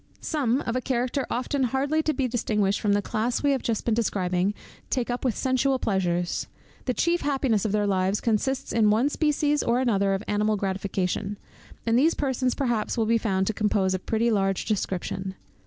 Some, 0.19 0.61
of 0.61 0.75
a 0.75 0.81
character 0.81 1.27
often 1.29 1.61
hardly 1.61 2.01
to 2.01 2.11
be 2.11 2.27
distinguished 2.27 2.81
from 2.81 2.93
the 2.93 3.03
class 3.03 3.43
we 3.43 3.51
have 3.51 3.59
been 3.61 3.65
just 3.65 3.85
describing, 3.93 4.55
take 4.89 5.11
up 5.11 5.23
with 5.23 5.37
sensual 5.37 5.77
pleasures. 5.77 6.47
The 6.85 6.95
chief 6.95 7.21
happiness 7.21 7.65
of 7.65 7.71
their 7.71 7.85
lives 7.85 8.19
consists 8.19 8.73
in 8.73 8.89
one 8.89 9.09
species 9.09 9.61
or 9.61 9.79
another 9.79 10.15
of 10.15 10.23
animal 10.27 10.55
gratification; 10.55 11.37
and 11.85 11.99
these 11.99 12.15
persons 12.15 12.55
perhaps 12.55 12.97
will 12.97 13.05
be 13.05 13.19
found 13.19 13.45
to 13.45 13.53
compose 13.53 13.93
a 13.93 13.99
pretty 13.99 14.31
large 14.31 14.65
description. 14.65 15.35